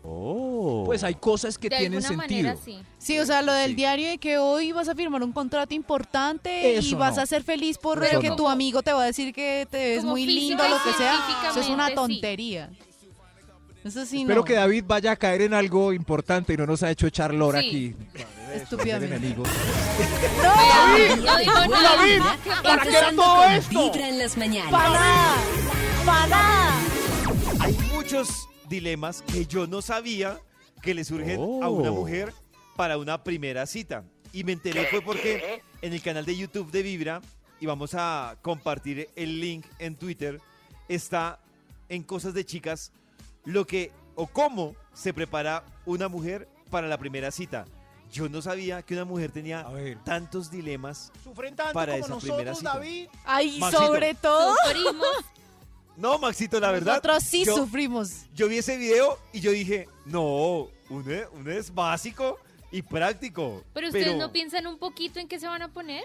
pues 0.84 1.04
hay 1.04 1.14
cosas 1.14 1.56
que 1.56 1.68
de 1.68 1.76
tienen 1.76 2.04
alguna 2.04 2.22
sentido. 2.24 2.48
manera 2.48 2.64
sí. 2.64 2.78
Sí, 2.98 3.18
o 3.20 3.26
sea, 3.26 3.42
lo 3.42 3.52
del 3.52 3.70
Sí. 3.70 3.76
diario 3.76 4.08
de 4.08 4.18
que 4.18 4.38
hoy 4.38 4.72
vas 4.72 4.88
a 4.88 4.94
firmar 4.96 5.22
un 5.22 5.30
contrato 5.32 5.72
importante 5.74 6.74
y 6.80 6.94
vas 6.94 7.16
no. 7.16 7.22
a 7.22 7.26
ser 7.26 7.44
feliz 7.44 7.78
por 7.78 8.02
Eso 8.04 8.18
que 8.20 8.28
no. 8.30 8.36
tu 8.36 8.48
amigo 8.48 8.82
te 8.82 8.92
va 8.92 9.02
a 9.02 9.06
decir 9.06 9.32
que 9.32 9.66
te 9.70 9.94
es 9.94 10.00
Como 10.00 10.12
muy 10.12 10.26
lindo, 10.26 10.64
lo 10.66 10.76
que 10.82 10.92
sea. 10.98 11.14
Eso 11.50 11.60
es 11.60 11.68
una 11.68 11.94
tontería. 11.94 12.70
Eso 13.84 14.06
sí, 14.06 14.20
Espero 14.22 14.40
no. 14.40 14.44
que 14.44 14.54
David 14.54 14.84
vaya 14.86 15.12
a 15.12 15.16
caer 15.16 15.42
en 15.42 15.54
algo 15.54 15.92
importante 15.92 16.54
y 16.54 16.56
no 16.56 16.66
nos 16.66 16.82
ha 16.84 16.90
hecho 16.90 17.06
echar 17.06 17.34
lora 17.34 17.60
Sí. 17.60 17.94
aquí. 18.14 18.22
Estúpidamente. 18.54 19.18
Vea, 19.18 21.16
no 21.16 21.38
digo 21.38 21.66
nada. 21.68 22.38
¿Para 22.62 22.82
qué 22.82 22.88
era 22.90 23.12
todo 23.12 23.44
esto? 23.44 23.92
Vibra 23.92 24.08
en 24.08 24.18
las 24.18 24.36
mañanas. 24.36 24.70
¡Para! 24.70 25.34
¡Para! 26.06 26.78
Hay 27.60 27.76
muchos 27.92 28.48
dilemas 28.68 29.22
que 29.22 29.46
yo 29.46 29.66
no 29.66 29.82
sabía 29.82 30.38
que 30.82 30.94
le 30.94 31.04
surgen 31.04 31.36
a 31.40 31.68
una 31.68 31.90
Oh. 31.90 31.94
mujer 31.94 32.32
para 32.76 32.98
una 32.98 33.22
primera 33.24 33.66
cita. 33.66 34.04
Y 34.32 34.44
me 34.44 34.52
enteré 34.52 34.86
fue 34.86 35.02
porque 35.02 35.62
en 35.82 35.92
el 35.92 36.00
canal 36.02 36.24
de 36.24 36.36
YouTube 36.36 36.70
de 36.70 36.82
Vibra, 36.82 37.20
y 37.60 37.66
vamos 37.66 37.94
a 37.94 38.36
compartir 38.42 39.08
el 39.14 39.40
link 39.40 39.66
en 39.78 39.94
Twitter, 39.96 40.40
está 40.88 41.38
en 41.88 42.02
Cosas 42.02 42.32
de 42.34 42.44
Chicas 42.46 42.92
lo 43.44 43.66
que 43.66 43.90
o 44.14 44.26
cómo 44.26 44.74
se 44.92 45.12
prepara 45.14 45.64
una 45.86 46.08
mujer 46.08 46.48
para 46.70 46.86
la 46.88 46.98
primera 46.98 47.30
cita. 47.30 47.64
Yo 48.12 48.28
no 48.28 48.42
sabía 48.42 48.82
que 48.82 48.92
una 48.94 49.04
mujer 49.06 49.32
tenía 49.32 49.66
tantos 50.04 50.50
dilemas. 50.50 51.10
¿Sufren 51.24 51.56
tanto 51.56 51.72
Para 51.72 51.92
como 51.92 52.04
esa 52.04 52.14
nosotros, 52.14 52.36
primera 52.36 52.54
cita. 52.54 52.74
David? 52.74 53.08
Ay, 53.24 53.58
Maxito. 53.58 53.86
sobre 53.86 54.14
todo, 54.14 54.54
Sufrimos. 54.66 55.06
No, 55.96 56.18
Maxito, 56.18 56.60
la 56.60 56.70
verdad. 56.72 56.92
nosotros 56.92 57.22
sí 57.24 57.44
yo- 57.44 57.56
sufrimos. 57.56 58.24
yo 58.34 58.48
vi 58.48 58.58
ese 58.58 58.76
video 58.76 59.18
y 59.32 59.40
yo 59.40 59.50
dije, 59.50 59.88
no, 60.06 60.68
uno 60.90 61.10
es, 61.10 61.26
uno 61.32 61.50
es 61.50 61.74
básico 61.74 62.38
y 62.70 62.80
práctico. 62.82 63.62
Pero 63.74 63.86
ustedes 63.88 64.16
no 64.16 64.30
piensan 64.32 64.66
un 64.66 64.78
poquito 64.78 65.18
en 65.18 65.28
qué 65.28 65.38
se 65.40 65.46
van 65.46 65.62
a 65.62 65.68
poner. 65.68 66.04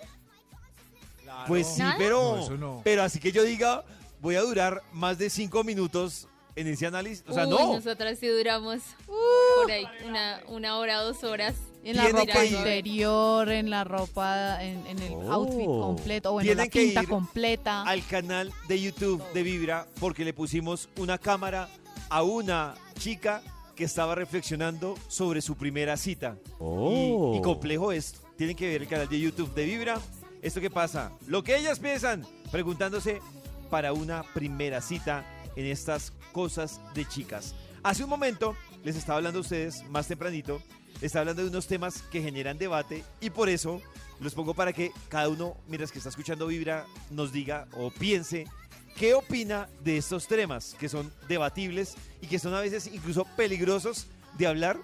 Pues 1.48 1.68
sí, 1.68 1.80
¿Nada? 1.80 1.96
pero, 1.98 2.38
No, 2.50 2.58
no. 2.58 2.82
pero 2.84 3.04
así 3.04 3.20
que 3.20 3.32
yo 3.34 3.44
diga, 3.44 3.84
voy 4.22 4.36
a 4.36 4.42
durar 4.42 4.82
más 4.94 5.18
de 5.18 5.30
cinco 5.30 5.64
minutos 5.64 6.28
en 6.58 6.68
ese 6.68 6.86
análisis. 6.88 7.24
O 7.28 7.34
sea, 7.34 7.46
Uy, 7.46 7.52
no. 7.52 7.74
nosotras 7.76 8.18
sí 8.20 8.28
duramos 8.28 8.82
por 9.06 9.72
ahí 9.72 9.86
una, 10.06 10.42
una 10.50 10.78
hora, 10.78 11.02
dos 11.02 11.24
horas. 11.24 11.56
En 11.84 11.96
la 11.96 12.10
ropa 12.10 12.44
interior, 12.44 13.50
en 13.50 13.70
la 13.70 13.86
ropa, 13.86 14.62
en, 14.62 14.86
en 14.88 15.00
el 15.00 15.14
Oh. 15.14 15.32
outfit 15.32 15.66
completo, 15.66 16.30
o 16.30 16.34
bueno, 16.34 16.46
Tienen 16.46 16.66
la 16.66 16.68
que 16.70 16.82
pinta 16.82 17.04
ir 17.04 17.08
completa. 17.08 17.84
Al 17.84 18.06
canal 18.06 18.52
de 18.68 18.82
YouTube 18.82 19.24
de 19.34 19.44
Vibra 19.44 19.88
porque 20.00 20.26
le 20.26 20.34
pusimos 20.34 20.90
una 20.98 21.18
cámara 21.18 21.70
a 22.10 22.24
una 22.24 22.76
chica 23.00 23.42
que 23.76 23.86
estaba 23.86 24.16
reflexionando 24.16 24.96
sobre 25.08 25.42
su 25.42 25.56
primera 25.56 25.96
cita. 25.96 26.36
Y, 26.60 27.38
y 27.38 27.42
complejo 27.42 27.92
esto. 27.94 28.20
Tienen 28.36 28.56
que 28.58 28.68
ver 28.68 28.82
el 28.82 28.88
canal 28.88 29.08
de 29.08 29.20
YouTube 29.20 29.54
de 29.54 29.66
Vibra. 29.66 30.00
Esto 30.42 30.60
que 30.60 30.70
pasa, 30.70 31.12
lo 31.28 31.42
que 31.44 31.56
ellas 31.58 31.80
piensan, 31.80 32.26
preguntándose 32.52 33.22
para 33.70 33.94
una 33.94 34.24
primera 34.34 34.82
cita 34.82 35.26
en 35.56 35.66
estas 35.66 36.14
cosas 36.32 36.80
de 36.94 37.08
chicas. 37.08 37.56
Hace 37.84 38.04
un 38.04 38.10
momento 38.10 38.56
les 38.84 38.96
estaba 38.96 39.18
hablando 39.18 39.40
a 39.40 39.42
ustedes, 39.42 39.84
más 39.90 40.08
tempranito, 40.08 40.62
les 40.96 41.04
estaba 41.04 41.22
hablando 41.22 41.44
de 41.44 41.50
unos 41.50 41.68
temas 41.68 42.02
que 42.04 42.22
generan 42.22 42.58
debate 42.58 43.04
y 43.22 43.30
por 43.30 43.50
eso 43.50 43.82
los 44.20 44.34
pongo 44.34 44.54
para 44.54 44.74
que 44.74 44.92
cada 45.10 45.30
uno, 45.30 45.58
mientras 45.68 45.92
que 45.92 46.00
está 46.00 46.10
escuchando 46.10 46.48
Vibra, 46.48 46.86
nos 47.12 47.32
diga 47.32 47.68
o 47.74 47.92
piense 47.92 48.48
qué 48.96 49.14
opina 49.14 49.70
de 49.84 49.98
estos 49.98 50.28
temas 50.28 50.76
que 50.80 50.90
son 50.90 51.12
debatibles 51.28 51.96
y 52.22 52.28
que 52.28 52.40
son 52.40 52.54
a 52.54 52.62
veces 52.62 52.90
incluso 52.92 53.26
peligrosos 53.36 54.08
de 54.38 54.48
hablar 54.48 54.78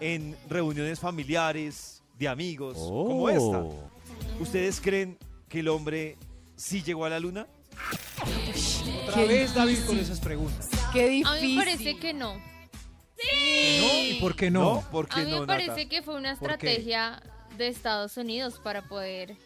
en 0.00 0.36
reuniones 0.48 0.98
familiares, 0.98 2.02
de 2.18 2.28
amigos, 2.28 2.76
como 2.76 3.28
esta. 3.30 3.64
¿Ustedes 4.40 4.80
creen 4.80 5.18
que 5.48 5.60
el 5.60 5.68
hombre 5.68 6.16
sí 6.56 6.82
llegó 6.82 7.04
a 7.04 7.10
la 7.10 7.20
luna? 7.20 7.46
Qué 9.20 9.26
vez 9.28 9.54
David 9.54 9.78
con 9.86 9.98
esas 9.98 10.20
preguntas. 10.20 10.68
Qué 10.92 11.02
A 11.02 11.06
difícil. 11.08 11.48
mí 11.48 11.54
me 11.56 11.64
parece 11.64 11.96
que 11.98 12.12
no. 12.14 12.34
¿No? 12.34 14.02
¿Y 14.02 14.18
por 14.20 14.34
qué 14.34 14.50
no? 14.50 14.82
¿por 14.90 15.08
qué 15.08 15.20
A 15.20 15.24
mí 15.24 15.30
no, 15.30 15.40
me 15.40 15.46
parece 15.46 15.68
Nata? 15.70 15.88
que 15.88 16.02
fue 16.02 16.16
una 16.16 16.32
estrategia 16.32 17.22
de 17.58 17.68
Estados 17.68 18.16
Unidos 18.16 18.58
para 18.62 18.82
poder 18.82 19.36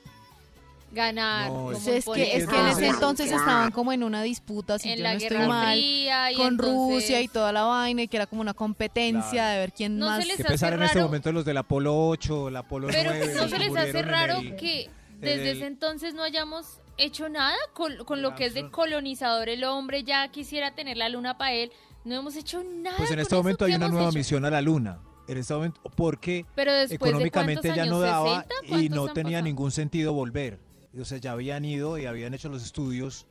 ganar. 0.93 1.49
No, 1.49 1.55
como 1.55 1.73
es- 1.73 1.83
que, 2.05 2.37
es 2.37 2.47
que 2.47 2.57
en 2.61 2.67
ese 2.69 2.87
entonces 2.87 3.27
estaban 3.33 3.73
como 3.73 3.93
en 3.93 4.05
una 4.05 4.23
disputa, 4.23 4.79
si 4.79 4.91
en 4.91 4.99
yo 4.99 5.03
la 5.03 5.13
no 5.15 5.19
estoy 5.19 5.37
Guerra 5.37 5.49
mal, 5.49 5.77
Fría 5.77 6.29
con 6.37 6.47
entonces- 6.47 6.95
Rusia 6.95 7.21
y 7.21 7.27
toda 7.29 7.51
la 7.53 7.65
vaina, 7.65 8.03
y 8.03 8.09
que 8.09 8.17
era 8.17 8.27
como 8.27 8.43
una 8.43 8.55
competencia 8.55 9.31
Claro. 9.33 9.53
de 9.55 9.59
ver 9.59 9.73
quién 9.73 9.99
No 9.99 10.07
más... 10.07 10.21
se 10.21 10.27
les 10.27 10.37
Que 10.37 10.43
hace 10.45 10.53
pesar 10.53 10.73
en 10.75 10.83
este 10.85 10.95
raro. 10.99 11.09
momento 11.09 11.33
los 11.33 11.45
del 11.45 11.57
Apolo 11.57 12.09
8, 12.09 12.49
el 12.49 12.57
Apolo 12.57 12.87
Pero 12.93 13.11
9. 13.11 13.35
no 13.35 13.41
los 13.43 13.51
se 13.51 13.59
les 13.59 13.77
hace 13.77 14.03
raro 14.03 14.39
el- 14.39 14.55
que 14.55 14.89
desde 15.19 15.51
el- 15.51 15.57
ese 15.57 15.67
entonces 15.67 16.15
no 16.15 16.23
hayamos 16.23 16.79
hecho 16.99 17.29
nada 17.29 17.57
con, 17.73 17.97
con 18.05 18.23
lo 18.23 18.35
que 18.35 18.47
es 18.47 18.55
de 18.55 18.71
colonizador 18.71 19.49
el 19.49 19.65
hombre, 19.65 20.05
ya 20.05 20.29
quisiera 20.29 20.75
tener 20.75 20.97
la 20.97 21.09
luna 21.09 21.37
para 21.39 21.53
él. 21.53 21.73
No 22.05 22.15
hemos 22.17 22.37
hecho 22.37 22.63
nada. 22.63 22.97
Pues 22.99 23.11
en 23.11 23.19
este 23.19 23.35
momento 23.35 23.65
hay 23.65 23.75
una 23.75 23.89
nueva 23.89 24.09
hecho. 24.09 24.19
misión 24.19 24.45
a 24.45 24.51
la 24.51 24.61
Luna. 24.61 24.99
En 25.27 25.39
este 25.39 25.55
momento, 25.55 25.81
porque 25.97 26.45
económicamente 26.91 27.73
ya 27.75 27.87
no 27.87 27.99
daba 28.01 28.43
60, 28.43 28.55
y 28.63 28.69
¿cuántos 28.69 28.91
no 28.97 29.13
tenía 29.15 29.39
pasado? 29.39 29.45
ningún 29.45 29.71
sentido 29.71 30.13
volver. 30.13 30.59
O 31.01 31.05
sea, 31.07 31.17
ya 31.19 31.33
habían 31.33 31.65
ido 31.65 31.97
y 31.99 32.05
habían 32.07 32.35
hecho 32.35 32.49
los 32.51 32.63
estudios, 32.63 33.27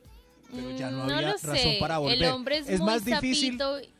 pero 0.52 0.70
ya 0.76 0.90
no 0.90 1.04
Mm, 1.04 1.10
había 1.10 1.20
lo 1.22 1.32
razón 1.34 1.56
sé. 1.56 1.76
para 1.78 1.98
volver. 1.98 2.22
El 2.22 2.30
hombre 2.30 2.58
es, 2.58 2.68
es 2.68 2.80
muy 2.80 2.86
más 2.90 3.04
difícil, 3.04 3.58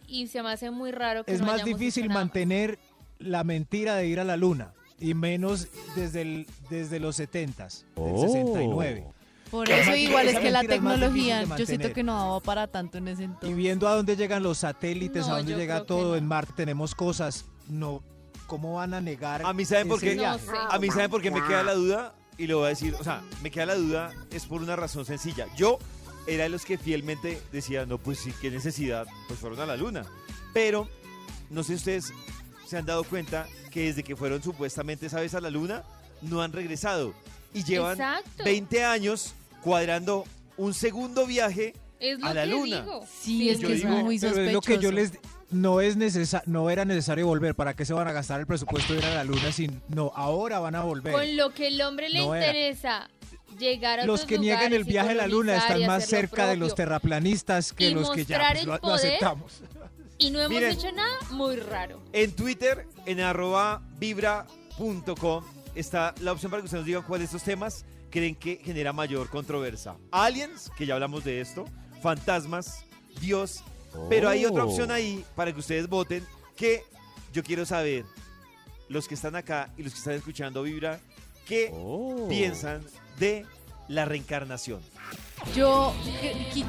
y 0.08 0.26
se 0.26 0.42
me 0.42 0.50
hace 0.50 0.70
muy 0.72 0.90
raro 0.90 1.24
que 1.24 1.32
es 1.32 1.40
no 1.40 1.46
más 1.46 1.64
difícil 1.64 2.08
mantener 2.10 2.78
la 3.20 3.44
mentira 3.44 3.94
de 3.94 4.08
ir 4.08 4.18
a 4.20 4.24
la 4.24 4.36
Luna 4.36 4.74
y 4.98 5.14
menos 5.14 5.68
desde 5.94 6.22
el, 6.22 6.46
desde 6.68 6.98
los 6.98 7.18
70s, 7.18 7.84
del 7.94 8.18
69. 8.20 9.06
Por 9.50 9.70
eso 9.70 9.94
igual 9.94 10.28
es 10.28 10.38
que 10.38 10.50
la 10.50 10.62
tecnología, 10.64 11.44
yo 11.56 11.66
siento 11.66 11.92
que 11.92 12.02
no 12.02 12.14
daba 12.18 12.40
para 12.40 12.66
tanto 12.66 12.98
en 12.98 13.08
ese 13.08 13.22
Y 13.22 13.24
entonces. 13.26 13.56
viendo 13.56 13.86
a 13.88 13.94
dónde 13.94 14.16
llegan 14.16 14.42
los 14.42 14.58
satélites, 14.58 15.26
No, 15.26 15.34
a 15.34 15.36
dónde 15.38 15.54
llega 15.54 15.84
todo 15.84 16.10
no. 16.10 16.16
en 16.16 16.26
Marte, 16.26 16.52
tenemos 16.56 16.94
cosas, 16.94 17.44
no, 17.68 18.02
¿cómo 18.46 18.74
van 18.74 18.94
a 18.94 19.00
negar? 19.00 19.42
A 19.44 19.52
mí, 19.52 19.64
¿saben 19.64 19.88
por 19.88 20.00
qué? 20.00 20.14
No 20.16 20.22
viaje? 20.22 20.46
sé. 20.46 20.52
A 20.70 20.78
mí, 20.78 20.90
¿saben 20.90 21.10
por 21.10 21.22
qué 21.22 21.30
me 21.30 21.42
queda 21.46 21.62
la 21.62 21.74
duda? 21.74 22.14
Y 22.36 22.48
lo 22.48 22.58
voy 22.58 22.66
a 22.66 22.68
decir, 22.70 22.96
o 22.98 23.04
sea, 23.04 23.22
me 23.42 23.50
queda 23.52 23.66
la 23.66 23.74
duda 23.76 24.12
es 24.32 24.46
por 24.46 24.60
una 24.60 24.74
razón 24.74 25.04
sencilla. 25.04 25.46
Yo 25.56 25.78
era 26.26 26.44
de 26.44 26.48
los 26.48 26.64
que 26.64 26.76
fielmente 26.78 27.40
decía, 27.52 27.86
no, 27.86 27.98
pues 27.98 28.18
sí, 28.18 28.32
qué 28.40 28.50
necesidad, 28.50 29.06
pues 29.28 29.38
fueron 29.38 29.60
a 29.60 29.66
la 29.66 29.76
luna. 29.76 30.04
Pero, 30.52 30.88
no 31.50 31.62
sé 31.62 31.68
si 31.68 31.74
ustedes 31.74 32.12
se 32.66 32.76
han 32.76 32.86
dado 32.86 33.04
cuenta 33.04 33.46
que 33.70 33.84
desde 33.84 34.02
que 34.02 34.16
fueron 34.16 34.42
supuestamente 34.42 35.06
esa 35.06 35.20
vez 35.20 35.34
a 35.34 35.40
la 35.40 35.50
luna, 35.50 35.84
no 36.22 36.42
han 36.42 36.52
regresado. 36.52 37.14
Y 37.54 37.64
llevan 37.64 37.92
Exacto. 37.92 38.44
20 38.44 38.84
años 38.84 39.34
cuadrando 39.62 40.24
un 40.56 40.74
segundo 40.74 41.26
viaje. 41.26 41.74
Es 42.00 42.18
lo 42.18 42.26
a 42.26 42.34
la 42.34 42.42
que 42.42 42.50
luna. 42.50 42.80
digo. 42.82 43.06
Sí, 43.22 43.48
es 43.48 43.58
que 43.60 43.72
es 43.72 43.82
digo, 43.82 43.88
muy 43.96 44.18
Pero 44.18 44.34
sospechoso. 44.34 44.46
es 44.48 44.52
lo 44.52 44.60
que 44.60 44.78
yo 44.78 44.92
les 44.92 45.12
no 45.50 45.80
es 45.80 45.96
necesa 45.96 46.42
no 46.46 46.68
era 46.68 46.84
necesario 46.84 47.26
volver. 47.26 47.54
¿Para 47.54 47.74
qué 47.74 47.84
se 47.84 47.92
van 47.94 48.08
a 48.08 48.12
gastar 48.12 48.40
el 48.40 48.46
presupuesto 48.46 48.92
de 48.92 48.98
ir 48.98 49.04
a 49.06 49.14
la 49.14 49.24
luna 49.24 49.52
si 49.52 49.70
no 49.88 50.10
ahora 50.14 50.58
van 50.58 50.74
a 50.74 50.82
volver? 50.82 51.12
Con 51.12 51.36
lo 51.36 51.54
que 51.54 51.68
el 51.68 51.80
hombre 51.80 52.08
le 52.10 52.18
No 52.18 52.34
era. 52.34 52.46
interesa 52.48 53.08
llegar 53.58 54.00
a 54.00 54.04
Los 54.06 54.22
otros 54.22 54.28
que 54.28 54.38
niegan 54.40 54.72
el 54.72 54.82
viaje 54.84 55.12
a 55.12 55.14
la 55.14 55.28
luna 55.28 55.56
están 55.56 55.86
más 55.86 56.06
cerca 56.06 56.48
de 56.48 56.56
los 56.56 56.74
terraplanistas 56.74 57.72
que 57.72 57.90
Y 57.90 57.94
los 57.94 58.10
que 58.10 58.24
ya 58.24 58.50
pues, 58.52 58.64
lo, 58.66 58.74
aceptamos. 58.94 59.60
Y 60.18 60.30
no 60.30 60.40
hemos 60.40 60.50
Miren. 60.50 60.72
hecho 60.72 60.90
nada 60.92 61.16
muy 61.30 61.56
raro. 61.56 62.00
En 62.12 62.32
Twitter, 62.32 62.86
en 63.06 63.20
arroba 63.20 63.80
vibra.com, 63.98 65.44
está 65.74 66.14
la 66.20 66.32
opción 66.32 66.50
para 66.50 66.62
que 66.62 66.66
ustedes 66.66 66.80
nos 66.80 66.86
digan 66.86 67.02
cuáles 67.02 67.30
de 67.30 67.36
estos 67.36 67.44
temas 67.44 67.84
creen 68.10 68.34
que 68.34 68.60
genera 68.62 68.92
mayor 68.92 69.28
controversia. 69.28 69.96
Aliens, 70.10 70.70
que 70.76 70.86
ya 70.86 70.94
hablamos 70.94 71.24
de 71.24 71.40
esto, 71.40 71.64
fantasmas, 72.02 72.84
Dios, 73.20 73.64
pero 74.08 74.28
hay 74.28 74.44
otra 74.44 74.64
opción 74.64 74.90
ahí 74.90 75.24
para 75.34 75.52
que 75.52 75.60
ustedes 75.60 75.88
voten 75.88 76.24
que 76.56 76.84
yo 77.32 77.42
quiero 77.42 77.66
saber, 77.66 78.04
los 78.88 79.08
que 79.08 79.14
están 79.14 79.34
acá 79.34 79.72
y 79.76 79.82
los 79.82 79.92
que 79.92 79.98
están 79.98 80.14
escuchando 80.14 80.62
Vibra, 80.62 81.00
¿qué 81.46 81.74
piensan 82.28 82.84
de 83.18 83.44
la 83.88 84.04
reencarnación? 84.04 84.80
Yo, 85.52 85.92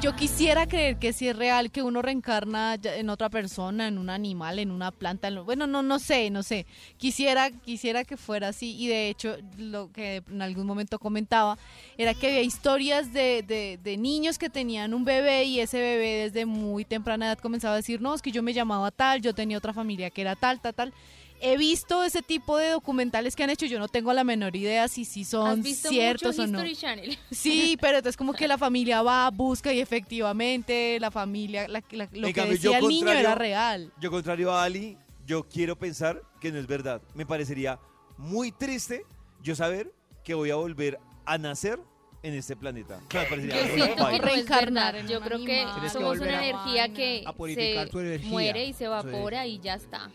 yo 0.00 0.14
quisiera 0.14 0.66
creer 0.66 0.96
que 0.98 1.12
sí 1.12 1.26
es 1.26 1.34
real, 1.34 1.72
que 1.72 1.82
uno 1.82 2.02
reencarna 2.02 2.76
en 2.80 3.10
otra 3.10 3.28
persona, 3.28 3.88
en 3.88 3.98
un 3.98 4.10
animal, 4.10 4.60
en 4.60 4.70
una 4.70 4.92
planta. 4.92 5.28
bueno, 5.42 5.66
no, 5.66 5.82
no 5.82 5.98
sé, 5.98 6.30
no 6.30 6.44
sé. 6.44 6.66
Quisiera, 6.96 7.50
quisiera 7.50 8.04
que 8.04 8.16
fuera 8.16 8.48
así. 8.48 8.76
Y 8.78 8.86
de 8.86 9.08
hecho, 9.08 9.36
lo 9.58 9.90
que 9.90 10.22
en 10.30 10.40
algún 10.40 10.66
momento 10.66 11.00
comentaba 11.00 11.58
era 11.98 12.14
que 12.14 12.28
había 12.28 12.42
historias 12.42 13.12
de, 13.12 13.42
de- 13.42 13.80
de 13.82 13.96
niños 13.96 14.38
que 14.38 14.50
tenían 14.50 14.94
un 14.94 15.04
bebé 15.04 15.44
y 15.44 15.58
ese 15.58 15.80
bebé 15.80 16.22
desde 16.30 16.46
muy 16.46 16.84
temprana 16.84 17.26
edad 17.26 17.38
comenzaba 17.38 17.74
a 17.74 17.78
decir, 17.78 18.00
no, 18.00 18.14
es 18.14 18.22
que 18.22 18.30
yo 18.30 18.42
me 18.42 18.52
llamaba 18.52 18.92
tal, 18.92 19.20
yo 19.20 19.34
tenía 19.34 19.58
otra 19.58 19.72
familia 19.72 20.10
que 20.10 20.20
era 20.20 20.36
tal, 20.36 20.60
tal, 20.60 20.74
tal. 20.74 20.94
He 21.40 21.56
visto 21.56 22.02
ese 22.04 22.22
tipo 22.22 22.56
de 22.56 22.70
documentales 22.70 23.36
que 23.36 23.42
han 23.44 23.50
hecho, 23.50 23.66
yo 23.66 23.78
no 23.78 23.88
tengo 23.88 24.12
la 24.12 24.24
menor 24.24 24.56
idea 24.56 24.88
si 24.88 25.04
sí 25.04 25.22
¿Has 25.22 25.28
son 25.28 25.62
visto 25.62 25.88
ciertos 25.88 26.38
mucho 26.38 26.48
o 26.58 26.64
no. 26.64 26.72
Channel? 26.74 27.18
Sí, 27.30 27.76
pero 27.80 27.98
entonces 27.98 28.16
como 28.16 28.32
que 28.32 28.48
la 28.48 28.58
familia 28.58 29.02
va, 29.02 29.30
busca 29.30 29.72
y 29.72 29.80
efectivamente 29.80 30.98
la 31.00 31.10
familia, 31.10 31.68
la- 31.68 31.82
la- 31.90 32.08
lo 32.12 32.28
En 32.28 32.32
que 32.32 32.40
cambio, 32.40 32.52
decía 32.54 32.78
el 32.78 32.88
niño 32.88 33.08
era 33.10 33.34
real. 33.34 33.92
Yo 34.00 34.10
contrario 34.10 34.50
a 34.52 34.64
Ali, 34.64 34.96
yo 35.26 35.44
quiero 35.48 35.76
pensar 35.78 36.22
que 36.40 36.50
no 36.52 36.58
es 36.58 36.66
verdad. 36.66 37.00
Me 37.14 37.26
parecería 37.26 37.78
muy 38.16 38.52
triste 38.52 39.04
yo 39.42 39.54
saber 39.54 39.92
que 40.24 40.34
voy 40.34 40.50
a 40.50 40.56
volver 40.56 40.98
a 41.24 41.38
nacer 41.38 41.78
en 42.26 42.34
este 42.34 42.56
planeta. 42.56 42.98
Me 43.14 43.24
parecería 43.24 43.56
Yo 43.62 43.74
siento 43.74 43.86
que 43.96 44.02
paila. 44.02 44.10
no 44.10 44.14
es 44.16 44.20
Reencarnar 44.34 45.06
Yo 45.06 45.20
creo 45.20 45.44
que 45.44 45.64
somos 45.92 46.18
volver 46.18 46.28
una 46.28 46.38
a- 46.40 46.46
energía 46.46 46.92
que 46.92 47.24
a 47.26 47.32
purificar 47.32 47.86
se 47.86 47.92
tu 47.92 48.00
energía. 48.00 48.30
muere 48.30 48.64
y 48.66 48.72
se 48.72 48.84
evapora 48.84 49.46
y 49.46 49.58
ya 49.60 49.74
está. 49.74 50.10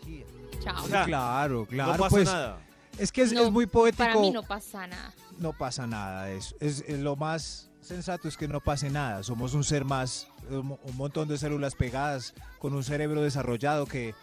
Chao. 0.62 0.84
O 0.84 0.88
sea, 0.88 1.04
claro, 1.04 1.66
claro. 1.66 1.92
no 1.92 1.98
pasa 1.98 2.10
pues, 2.10 2.24
nada. 2.26 2.58
Es 2.98 3.10
que 3.10 3.22
es, 3.22 3.32
No, 3.32 3.42
es 3.44 3.50
muy 3.50 3.66
poético. 3.66 4.04
Para 4.04 4.16
mí 4.20 4.30
no 4.30 4.42
pasa 4.42 4.86
nada. 4.86 5.12
no 5.38 5.52
pasa 5.56 5.86
nada 5.86 6.24
de 6.26 6.36
eso. 6.36 6.54
Es, 6.60 6.84
es 6.86 7.00
lo 7.00 7.16
más 7.16 7.70
sensato 7.80 8.28
es 8.28 8.36
que 8.36 8.46
no 8.46 8.60
pase 8.60 8.90
nada. 8.90 9.22
Somos 9.22 9.54
un 9.54 9.64
ser 9.64 9.84
más, 9.84 10.28
un 10.50 10.78
un 10.82 10.96
montón 10.96 11.26
de 11.28 11.38
células 11.38 11.74
pegadas 11.74 12.34
con 12.58 12.74
un 12.74 12.84
cerebro 12.84 13.22
desarrollado 13.22 13.86
que 13.86 14.14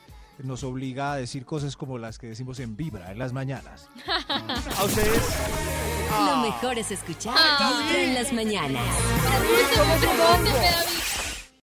nos 0.43 0.63
obliga 0.63 1.13
a 1.13 1.15
decir 1.17 1.45
cosas 1.45 1.75
como 1.75 1.97
las 1.97 2.17
que 2.17 2.27
decimos 2.27 2.59
en 2.59 2.75
Vibra 2.77 3.11
en 3.11 3.19
las 3.19 3.33
mañanas. 3.33 3.89
A 4.77 4.83
ustedes, 4.83 5.21
Lo 6.25 6.37
mejor 6.37 6.77
es 6.77 6.91
escuchar 6.91 7.35
Ah. 7.37 7.83
Vibra 7.83 8.03
en 8.03 8.13
las 8.15 8.33
mañanas. 8.33 8.83